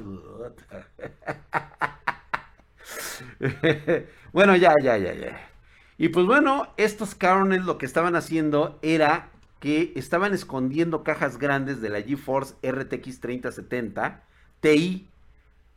bueno, 4.34 4.56
ya, 4.56 4.74
ya, 4.82 4.98
ya, 4.98 5.14
ya. 5.14 5.50
Y 5.98 6.10
pues 6.10 6.26
bueno, 6.26 6.74
estos 6.78 7.16
cabrones 7.16 7.66
lo 7.66 7.78
que 7.78 7.86
estaban 7.86 8.16
haciendo 8.16 8.80
era 8.82 9.30
que 9.60 9.94
estaban 9.96 10.34
escondiendo 10.34 11.04
cajas 11.04 11.38
grandes 11.38 11.82
de 11.82 11.90
la 11.90 12.02
GeForce 12.02 12.56
RTX 12.68 13.20
3070 13.22 14.24
Ti 14.64 15.10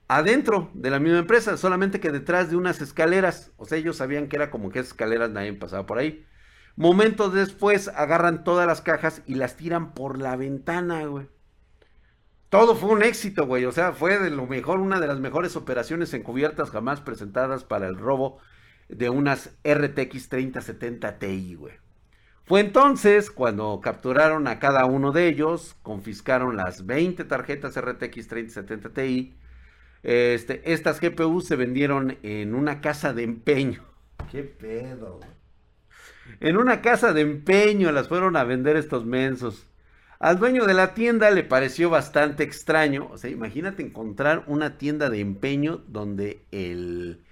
adentro 0.08 0.70
de 0.74 0.90
la 0.90 1.00
misma 1.00 1.18
empresa, 1.18 1.56
solamente 1.56 1.98
que 1.98 2.12
detrás 2.12 2.50
de 2.50 2.56
unas 2.56 2.80
escaleras. 2.80 3.50
O 3.56 3.66
sea, 3.66 3.78
ellos 3.78 3.96
sabían 3.96 4.28
que 4.28 4.36
era 4.36 4.50
como 4.50 4.70
que 4.70 4.78
esas 4.78 4.92
escaleras 4.92 5.30
nadie 5.30 5.52
pasaba 5.54 5.86
por 5.86 5.98
ahí. 5.98 6.24
Momentos 6.76 7.34
después 7.34 7.88
agarran 7.88 8.44
todas 8.44 8.66
las 8.66 8.80
cajas 8.82 9.22
y 9.26 9.34
las 9.34 9.56
tiran 9.56 9.92
por 9.92 10.18
la 10.18 10.36
ventana, 10.36 11.04
güey. 11.06 11.28
Todo 12.48 12.76
fue 12.76 12.90
un 12.90 13.02
éxito, 13.02 13.46
güey. 13.46 13.64
O 13.64 13.72
sea, 13.72 13.92
fue 13.92 14.18
de 14.18 14.30
lo 14.30 14.46
mejor, 14.46 14.78
una 14.78 15.00
de 15.00 15.08
las 15.08 15.18
mejores 15.18 15.56
operaciones 15.56 16.14
encubiertas 16.14 16.70
jamás 16.70 17.00
presentadas 17.00 17.64
para 17.64 17.88
el 17.88 17.96
robo 17.96 18.38
de 18.88 19.10
unas 19.10 19.56
RTX 19.64 20.28
3070 20.28 21.18
Ti, 21.18 21.54
güey. 21.56 21.74
Fue 22.46 22.60
entonces 22.60 23.32
cuando 23.32 23.80
capturaron 23.82 24.46
a 24.46 24.60
cada 24.60 24.84
uno 24.84 25.10
de 25.10 25.26
ellos, 25.26 25.74
confiscaron 25.82 26.56
las 26.56 26.86
20 26.86 27.24
tarjetas 27.24 27.76
RTX 27.76 28.28
3070 28.28 28.90
Ti. 28.90 29.34
Este, 30.04 30.72
estas 30.72 31.00
GPUs 31.00 31.44
se 31.44 31.56
vendieron 31.56 32.18
en 32.22 32.54
una 32.54 32.80
casa 32.80 33.12
de 33.12 33.24
empeño. 33.24 33.82
¿Qué 34.30 34.44
pedo? 34.44 35.18
En 36.38 36.56
una 36.56 36.82
casa 36.82 37.12
de 37.12 37.22
empeño 37.22 37.90
las 37.90 38.06
fueron 38.06 38.36
a 38.36 38.44
vender 38.44 38.76
estos 38.76 39.04
mensos. 39.04 39.66
Al 40.20 40.38
dueño 40.38 40.66
de 40.66 40.74
la 40.74 40.94
tienda 40.94 41.32
le 41.32 41.42
pareció 41.42 41.90
bastante 41.90 42.44
extraño. 42.44 43.08
O 43.10 43.18
sea, 43.18 43.28
imagínate 43.28 43.82
encontrar 43.82 44.44
una 44.46 44.78
tienda 44.78 45.10
de 45.10 45.18
empeño 45.18 45.78
donde 45.88 46.44
el, 46.52 47.24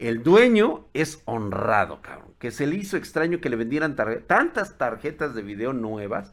El 0.00 0.22
dueño 0.22 0.86
es 0.94 1.20
honrado, 1.26 2.00
cabrón. 2.00 2.32
Que 2.38 2.50
se 2.50 2.66
le 2.66 2.76
hizo 2.76 2.96
extraño 2.96 3.42
que 3.42 3.50
le 3.50 3.56
vendieran 3.56 3.96
tantas 4.26 4.78
tarjetas 4.78 5.34
de 5.34 5.42
video 5.42 5.74
nuevas 5.74 6.32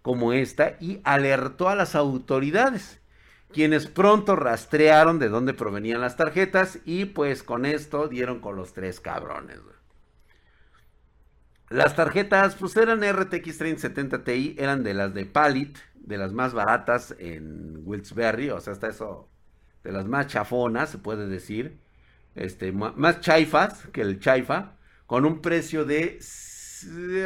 como 0.00 0.32
esta 0.32 0.76
y 0.78 1.00
alertó 1.02 1.68
a 1.68 1.74
las 1.74 1.96
autoridades, 1.96 3.00
quienes 3.52 3.88
pronto 3.88 4.36
rastrearon 4.36 5.18
de 5.18 5.28
dónde 5.28 5.54
provenían 5.54 6.00
las 6.00 6.16
tarjetas 6.16 6.78
y 6.84 7.06
pues 7.06 7.42
con 7.42 7.66
esto 7.66 8.06
dieron 8.06 8.38
con 8.38 8.54
los 8.54 8.74
tres 8.74 9.00
cabrones. 9.00 9.58
Las 11.68 11.96
tarjetas 11.96 12.54
pues 12.54 12.76
eran 12.76 13.02
RTX 13.02 13.58
3070 13.58 14.22
Ti, 14.22 14.54
eran 14.56 14.84
de 14.84 14.94
las 14.94 15.12
de 15.14 15.26
Palit, 15.26 15.78
de 15.94 16.16
las 16.16 16.32
más 16.32 16.54
baratas 16.54 17.16
en 17.18 17.80
Wilkes-Barre, 17.84 18.52
o 18.52 18.60
sea, 18.60 18.72
hasta 18.72 18.86
eso, 18.86 19.28
de 19.82 19.90
las 19.90 20.06
más 20.06 20.28
chafonas, 20.28 20.90
se 20.90 20.98
puede 20.98 21.26
decir 21.26 21.89
este, 22.40 22.72
más 22.72 23.20
chaifas 23.20 23.86
que 23.92 24.00
el 24.00 24.18
chaifa, 24.18 24.76
con 25.06 25.24
un 25.24 25.40
precio 25.40 25.84
de, 25.84 26.18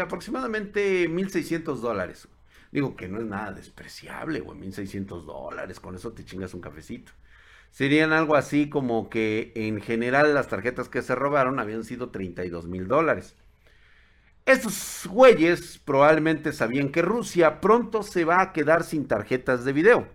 aproximadamente 0.03 1.09
1.600 1.09 1.77
dólares. 1.77 2.29
Digo 2.73 2.97
que 2.97 3.09
no 3.09 3.21
es 3.21 3.25
nada 3.25 3.53
despreciable, 3.53 4.41
güey, 4.41 4.59
1.600 4.59 5.25
dólares, 5.25 5.79
con 5.79 5.95
eso 5.95 6.13
te 6.13 6.25
chingas 6.25 6.55
un 6.55 6.61
cafecito. 6.61 7.13
Serían 7.71 8.13
algo 8.13 8.37
así 8.37 8.69
como 8.69 9.09
que 9.09 9.53
en 9.55 9.81
general 9.81 10.35
las 10.35 10.49
tarjetas 10.49 10.89
que 10.89 11.03
se 11.03 11.15
robaron 11.15 11.59
habían 11.59 11.85
sido 11.85 12.11
32 12.11 12.67
mil 12.67 12.89
dólares. 12.89 13.37
Estos 14.47 15.07
güeyes 15.09 15.79
probablemente 15.79 16.53
sabían 16.53 16.91
que 16.91 17.03
Rusia 17.03 17.61
pronto 17.61 18.03
se 18.03 18.25
va 18.25 18.43
a 18.43 18.53
quedar 18.53 18.85
sin 18.85 19.07
tarjetas 19.07 19.65
de 19.65 19.73
video 19.73 20.09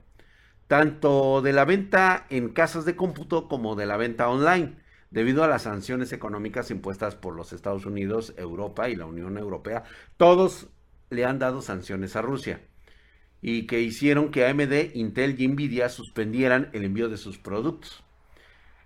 tanto 0.69 1.41
de 1.41 1.51
la 1.51 1.65
venta 1.65 2.27
en 2.29 2.49
casas 2.49 2.85
de 2.85 2.95
cómputo 2.95 3.47
como 3.47 3.75
de 3.75 3.87
la 3.87 3.97
venta 3.97 4.29
online, 4.29 4.75
debido 5.11 5.43
a 5.43 5.47
las 5.47 5.63
sanciones 5.63 6.13
económicas 6.13 6.71
impuestas 6.71 7.15
por 7.15 7.35
los 7.35 7.53
Estados 7.53 7.85
Unidos, 7.85 8.33
Europa 8.37 8.89
y 8.89 8.95
la 8.95 9.05
Unión 9.05 9.37
Europea. 9.37 9.83
Todos 10.17 10.67
le 11.09 11.25
han 11.25 11.39
dado 11.39 11.61
sanciones 11.61 12.15
a 12.15 12.21
Rusia 12.21 12.61
y 13.41 13.67
que 13.67 13.81
hicieron 13.81 14.31
que 14.31 14.45
AMD, 14.45 14.95
Intel 14.95 15.39
y 15.39 15.47
Nvidia 15.47 15.89
suspendieran 15.89 16.69
el 16.73 16.83
envío 16.83 17.09
de 17.09 17.17
sus 17.17 17.37
productos. 17.37 18.03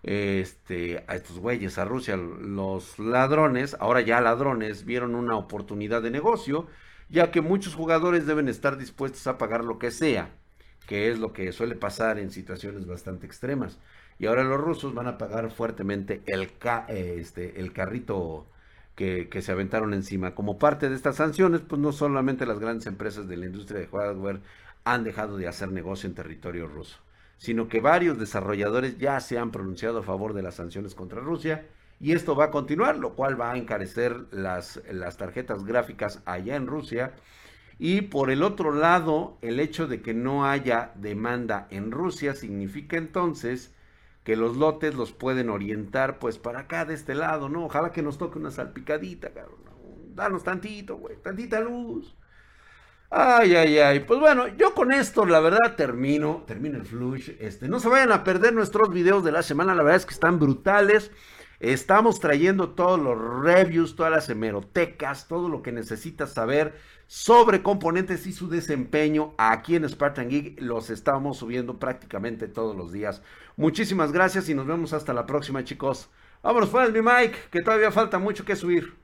Este, 0.03 1.03
a 1.07 1.15
estos 1.15 1.39
güeyes, 1.39 1.77
a 1.77 1.85
Rusia, 1.85 2.17
los 2.17 2.99
ladrones, 2.99 3.77
ahora 3.79 4.01
ya 4.01 4.19
ladrones, 4.19 4.83
vieron 4.83 5.15
una 5.15 5.37
oportunidad 5.37 6.01
de 6.01 6.11
negocio, 6.11 6.67
ya 7.09 7.31
que 7.31 7.39
muchos 7.41 7.73
jugadores 7.73 8.25
deben 8.25 8.49
estar 8.49 8.77
dispuestos 8.77 9.27
a 9.27 9.37
pagar 9.37 9.63
lo 9.63 9.79
que 9.79 9.91
sea 9.91 10.29
que 10.87 11.09
es 11.09 11.19
lo 11.19 11.33
que 11.33 11.51
suele 11.51 11.75
pasar 11.75 12.19
en 12.19 12.31
situaciones 12.31 12.85
bastante 12.85 13.25
extremas. 13.25 13.79
Y 14.19 14.25
ahora 14.25 14.43
los 14.43 14.59
rusos 14.59 14.93
van 14.93 15.07
a 15.07 15.17
pagar 15.17 15.51
fuertemente 15.51 16.21
el, 16.25 16.43
eh, 16.87 17.17
este, 17.19 17.59
el 17.59 17.73
carrito 17.73 18.45
que, 18.95 19.27
se 19.41 19.51
aventaron 19.51 19.93
encima. 19.93 20.35
Como 20.35 20.59
parte 20.59 20.89
de 20.89 20.95
estas 20.95 21.15
sanciones, 21.17 21.61
pues 21.61 21.81
no 21.81 21.91
solamente 21.91 22.45
las 22.45 22.59
grandes 22.59 22.87
empresas 22.87 23.27
de 23.27 23.37
la 23.37 23.45
industria 23.45 23.79
de 23.79 23.87
hardware 23.87 24.41
han 24.83 25.03
dejado 25.03 25.37
de 25.37 25.47
hacer 25.47 25.71
negocio 25.71 26.07
en 26.07 26.15
territorio 26.15 26.67
ruso, 26.67 26.99
sino 27.37 27.67
que 27.67 27.79
varios 27.79 28.19
desarrolladores 28.19 28.97
ya 28.97 29.19
se 29.19 29.37
han 29.37 29.51
pronunciado 29.51 29.99
a 29.99 30.03
favor 30.03 30.33
de 30.33 30.43
las 30.43 30.55
sanciones 30.55 30.95
contra 30.95 31.21
Rusia. 31.21 31.65
Y 31.99 32.11
esto 32.11 32.35
va 32.35 32.45
a 32.45 32.51
continuar, 32.51 32.97
lo 32.97 33.13
cual 33.13 33.39
va 33.39 33.53
a 33.53 33.57
encarecer 33.57 34.25
las, 34.31 34.81
las 34.91 35.17
tarjetas 35.17 35.63
gráficas 35.63 36.21
allá 36.25 36.55
en 36.55 36.67
Rusia 36.67 37.13
y 37.79 38.01
por 38.01 38.29
el 38.29 38.43
otro 38.43 38.71
lado, 38.73 39.37
el 39.41 39.59
hecho 39.59 39.87
de 39.87 40.01
que 40.01 40.13
no 40.13 40.45
haya 40.45 40.91
demanda 40.95 41.67
en 41.69 41.91
Rusia 41.91 42.35
significa 42.35 42.97
entonces 42.97 43.73
que 44.23 44.35
los 44.35 44.57
lotes 44.57 44.95
los 44.95 45.11
pueden 45.11 45.49
orientar 45.49 46.19
pues 46.19 46.37
para 46.37 46.61
acá 46.61 46.85
de 46.85 46.93
este 46.93 47.15
lado, 47.15 47.49
¿no? 47.49 47.65
Ojalá 47.65 47.91
que 47.91 48.01
nos 48.01 48.17
toque 48.17 48.39
una 48.39 48.51
salpicadita, 48.51 49.33
cabrón. 49.33 49.59
Danos 50.15 50.43
tantito, 50.43 50.97
güey, 50.97 51.17
tantita 51.17 51.59
luz. 51.59 52.15
Ay, 53.09 53.55
ay, 53.55 53.77
ay. 53.77 53.99
Pues 53.99 54.19
bueno, 54.19 54.47
yo 54.47 54.73
con 54.73 54.91
esto, 54.91 55.25
la 55.25 55.39
verdad, 55.39 55.75
termino, 55.75 56.43
termino 56.47 56.77
el 56.77 56.85
flush. 56.85 57.31
Este, 57.39 57.67
no 57.67 57.79
se 57.79 57.89
vayan 57.89 58.11
a 58.11 58.23
perder 58.23 58.53
nuestros 58.53 58.89
videos 58.91 59.23
de 59.23 59.31
la 59.31 59.43
semana, 59.43 59.75
la 59.75 59.83
verdad 59.83 59.97
es 59.97 60.05
que 60.05 60.13
están 60.13 60.39
brutales. 60.39 61.11
Estamos 61.59 62.19
trayendo 62.19 62.71
todos 62.71 62.99
los 62.99 63.17
reviews, 63.43 63.95
todas 63.95 64.11
las 64.11 64.29
hemerotecas, 64.29 65.27
todo 65.27 65.47
lo 65.47 65.61
que 65.61 65.71
necesitas 65.71 66.33
saber 66.33 66.73
sobre 67.13 67.61
componentes 67.61 68.25
y 68.25 68.33
su 68.33 68.49
desempeño 68.49 69.35
aquí 69.37 69.75
en 69.75 69.87
Spartan 69.87 70.29
Geek. 70.29 70.59
Los 70.59 70.89
estamos 70.89 71.37
subiendo 71.37 71.77
prácticamente 71.77 72.47
todos 72.47 72.75
los 72.75 72.91
días. 72.91 73.21
Muchísimas 73.55 74.11
gracias 74.11 74.49
y 74.49 74.55
nos 74.55 74.65
vemos 74.65 74.93
hasta 74.93 75.13
la 75.13 75.27
próxima, 75.27 75.63
chicos. 75.63 76.09
Vámonos, 76.41 76.69
pues, 76.71 76.91
mi 76.91 77.03
Mike, 77.03 77.37
que 77.51 77.61
todavía 77.61 77.91
falta 77.91 78.17
mucho 78.17 78.45
que 78.45 78.55
subir. 78.55 79.02